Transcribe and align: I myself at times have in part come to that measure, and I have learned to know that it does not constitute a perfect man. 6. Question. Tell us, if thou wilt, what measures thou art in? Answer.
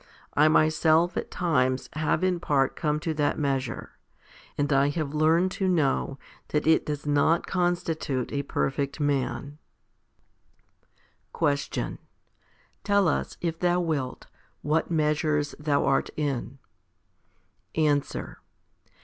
I 0.33 0.47
myself 0.47 1.15
at 1.15 1.29
times 1.29 1.87
have 1.93 2.23
in 2.23 2.39
part 2.39 2.75
come 2.75 2.99
to 3.01 3.13
that 3.13 3.37
measure, 3.37 3.99
and 4.57 4.73
I 4.73 4.89
have 4.89 5.13
learned 5.13 5.51
to 5.51 5.67
know 5.67 6.17
that 6.47 6.65
it 6.65 6.87
does 6.87 7.05
not 7.05 7.45
constitute 7.45 8.31
a 8.31 8.41
perfect 8.41 8.99
man. 8.99 9.59
6. 10.89 11.01
Question. 11.33 11.99
Tell 12.83 13.07
us, 13.07 13.37
if 13.41 13.59
thou 13.59 13.79
wilt, 13.79 14.25
what 14.63 14.89
measures 14.89 15.53
thou 15.59 15.85
art 15.85 16.09
in? 16.17 16.57
Answer. 17.75 18.39